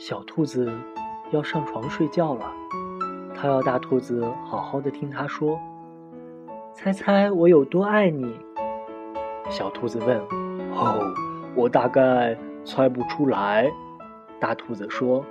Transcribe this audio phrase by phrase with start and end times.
[0.00, 0.72] 小兔子
[1.30, 2.50] 要上床睡觉了，
[3.34, 5.60] 它要大兔子好好的听它说。
[6.72, 8.34] 猜猜我有多爱你？
[9.50, 10.18] 小兔子问。
[10.72, 11.12] 哦，
[11.54, 12.34] 我大概
[12.64, 13.70] 猜不出来。
[14.40, 15.22] 大兔子说：“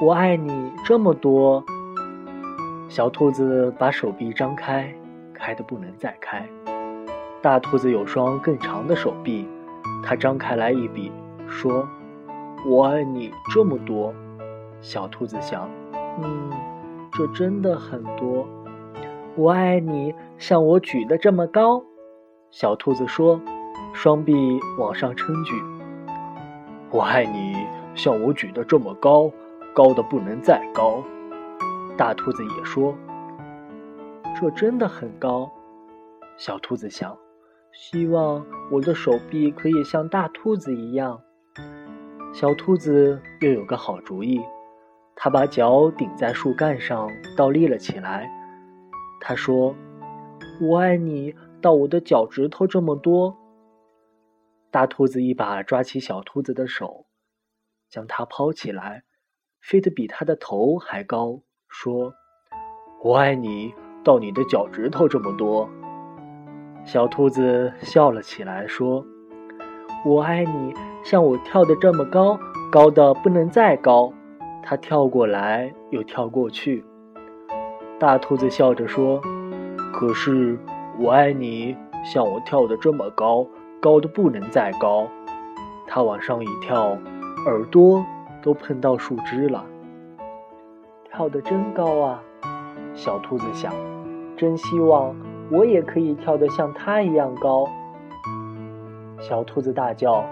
[0.00, 1.64] 我爱你这么多。”
[2.88, 4.94] 小兔子把手臂张开，
[5.32, 6.48] 开的不能再开。
[7.42, 9.48] 大兔子有双更长的手臂，
[10.04, 11.10] 它张开来一比，
[11.48, 11.88] 说
[12.66, 14.14] ：“我爱你这么多。”
[14.80, 15.68] 小兔子想
[16.22, 16.50] ：“嗯，
[17.12, 18.46] 这真的很多。”
[19.36, 21.82] 我爱你像我举得这么高。
[22.50, 23.40] 小兔子说，
[23.92, 25.54] 双臂往上撑举。
[26.90, 29.30] 我爱你像我举得这么高，
[29.74, 31.02] 高的不能再高。
[31.96, 32.94] 大兔子也说，
[34.40, 35.50] 这真的很高。
[36.36, 37.16] 小兔子想。
[37.72, 41.20] 希望我的手臂可以像大兔子一样。
[42.34, 44.42] 小兔子又有个好主意，
[45.14, 48.28] 它把脚顶在树干上，倒立了起来。
[49.20, 49.72] 它说
[50.60, 53.36] ：“我爱你到我的脚趾头这么多。”
[54.72, 57.06] 大兔子一把抓起小兔子的手，
[57.88, 59.04] 将它抛起来，
[59.60, 62.12] 飞得比它的头还高，说
[63.04, 63.72] ：“我爱你
[64.02, 65.70] 到你的脚趾头这么多。”
[66.84, 69.06] 小兔子笑了起来，说
[70.04, 72.38] ：“我爱你，像我跳得这么高，
[72.70, 74.12] 高的不能再高。”
[74.62, 76.84] 它跳过来又跳过去。
[77.98, 79.20] 大兔子笑着说
[79.92, 80.58] ：“可是
[80.98, 83.46] 我爱你，像我跳得这么高，
[83.80, 85.06] 高的不能再高。”
[85.86, 86.96] 它往上一跳，
[87.46, 88.04] 耳朵
[88.42, 89.64] 都碰到树枝了。
[91.10, 92.22] 跳得真高啊！
[92.94, 93.72] 小兔子想，
[94.36, 95.14] 真希望。
[95.50, 97.68] 我也可以跳得像它一样高。
[99.26, 100.22] 小兔子大叫：“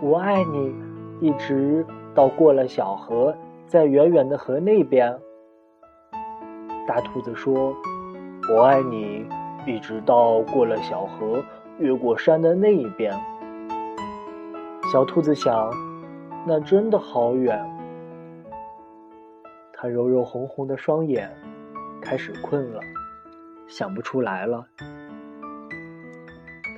[0.00, 0.74] 我爱你！”
[1.20, 3.34] 一直到过了小河，
[3.66, 5.14] 在远远的河那边。
[6.86, 7.76] 大兔子说
[8.50, 9.26] ：“我爱你！”
[9.68, 11.44] 一直到过了小河，
[11.78, 13.12] 越过山的那一边。
[14.90, 15.70] 小兔子想
[16.48, 17.62] ：“那真的好远。”
[19.74, 21.30] 它揉揉红红的双眼，
[22.00, 22.80] 开始困了。
[23.66, 24.64] 想不出来了。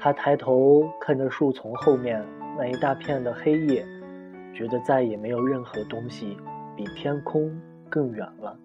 [0.03, 3.87] 他抬头看着树丛后面那一大片的黑夜，
[4.55, 6.39] 觉得再也没有任何东西
[6.75, 8.59] 比天空更远了。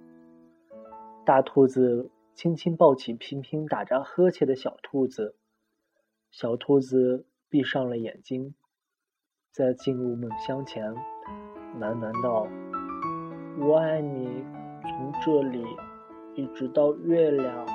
[1.25, 5.35] 大兔子轻轻抱起频频打着呵欠的小兔子，
[6.31, 8.55] 小兔子闭上了眼睛，
[9.51, 10.95] 在进入梦乡前
[11.81, 12.47] 喃喃道
[13.59, 14.45] ：“我爱你，
[14.83, 15.65] 从这里
[16.35, 17.65] 一直到月亮。”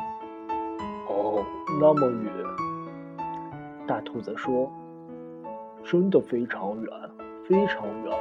[1.10, 1.44] 哦，
[1.78, 2.49] 那么远。
[3.90, 4.70] 大兔子说
[5.82, 6.92] ：“真的非常远，
[7.44, 8.16] 非常远。”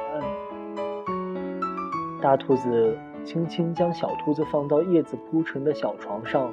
[2.20, 6.52] 大兔子轻轻将小兔子放到叶子铺成的小床上，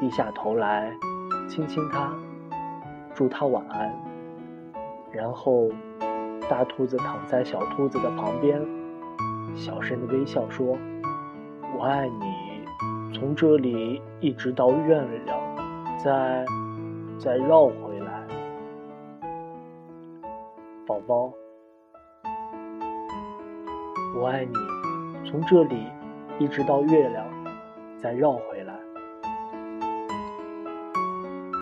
[0.00, 0.92] 低下头来
[1.48, 2.12] 亲亲它，
[3.14, 3.94] 祝它晚安。
[5.12, 5.68] 然后，
[6.50, 8.60] 大兔子躺在小兔子的旁边，
[9.54, 10.76] 小声的微笑说
[11.78, 12.64] ：“我爱你，
[13.16, 15.38] 从这里一直到月亮。”
[16.02, 16.44] 再，
[17.18, 17.72] 再绕回
[20.84, 21.32] 宝宝，
[24.16, 24.52] 我爱你，
[25.30, 25.86] 从这里
[26.40, 27.24] 一直到月亮，
[28.00, 28.61] 再绕回。